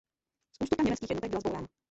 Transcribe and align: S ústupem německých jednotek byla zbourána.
S 0.57 0.61
ústupem 0.63 0.85
německých 0.85 1.09
jednotek 1.09 1.31
byla 1.31 1.39
zbourána. 1.39 1.67